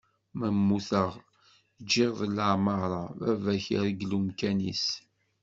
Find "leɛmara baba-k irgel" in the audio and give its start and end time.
2.37-4.11